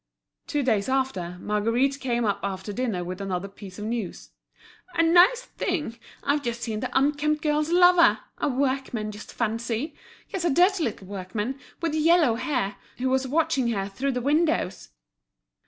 Two 0.47 0.63
days 0.63 0.89
after, 0.89 1.37
Margueritte 1.39 1.99
came 1.99 2.25
up 2.25 2.39
after 2.41 2.73
dinner 2.73 3.03
with 3.03 3.21
another 3.21 3.47
piece 3.47 3.77
of 3.77 3.85
news. 3.85 4.31
"A 4.95 5.03
nice 5.03 5.43
thing, 5.43 5.99
I've 6.23 6.41
just 6.41 6.63
seen 6.63 6.79
the 6.79 6.89
'unkempt 6.97 7.43
girl's' 7.43 7.69
lover—a 7.69 8.49
workman, 8.49 9.11
just 9.11 9.31
fancy! 9.31 9.93
Yes, 10.29 10.43
a 10.43 10.49
dirty 10.49 10.85
little 10.85 11.05
workman, 11.05 11.59
with 11.83 11.93
yellow 11.93 12.33
hair, 12.33 12.77
who 12.97 13.11
was 13.11 13.27
watching 13.27 13.67
her 13.67 13.87
through 13.87 14.13
the 14.13 14.21
windows." 14.21 14.89